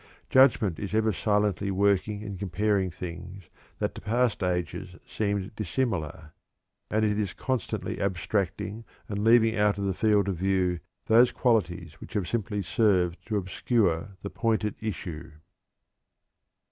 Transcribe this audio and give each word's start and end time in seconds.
Judgment 0.31 0.79
is 0.79 0.95
ever 0.95 1.13
silently 1.13 1.69
working 1.69 2.23
and 2.23 2.39
comparing 2.39 2.89
things 2.89 3.43
that 3.77 3.93
to 3.93 4.01
past 4.01 4.41
ages 4.41 4.95
seemed 5.05 5.55
dissimilar; 5.55 6.33
and 6.89 7.05
it 7.05 7.19
is 7.19 7.33
constantly 7.33 8.01
abstracting 8.01 8.83
and 9.07 9.23
leaving 9.23 9.55
out 9.55 9.77
of 9.77 9.85
the 9.85 9.93
field 9.93 10.27
of 10.27 10.37
view 10.37 10.79
those 11.05 11.31
qualities 11.31 12.01
which 12.01 12.13
have 12.13 12.27
simply 12.27 12.63
served 12.63 13.23
to 13.27 13.37
obscure 13.37 14.17
the 14.23 14.31
point 14.31 14.65
at 14.65 14.73
issue." 14.79 15.33